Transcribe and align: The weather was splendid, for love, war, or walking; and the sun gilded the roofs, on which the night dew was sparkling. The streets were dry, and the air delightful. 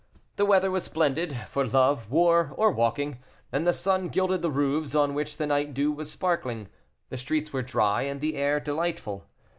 The 0.37 0.47
weather 0.47 0.71
was 0.71 0.83
splendid, 0.83 1.37
for 1.51 1.63
love, 1.63 2.09
war, 2.09 2.53
or 2.55 2.71
walking; 2.71 3.19
and 3.51 3.67
the 3.67 3.71
sun 3.71 4.09
gilded 4.09 4.41
the 4.41 4.49
roofs, 4.49 4.95
on 4.95 5.13
which 5.13 5.37
the 5.37 5.45
night 5.45 5.75
dew 5.75 5.91
was 5.91 6.09
sparkling. 6.11 6.69
The 7.09 7.17
streets 7.17 7.53
were 7.53 7.61
dry, 7.61 8.01
and 8.01 8.19
the 8.19 8.35
air 8.35 8.59
delightful. 8.59 9.27